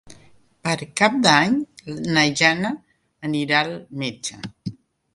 [0.67, 0.71] Per
[1.01, 1.59] Cap d'Any
[2.17, 2.75] na Jana
[3.31, 4.45] anirà al metge.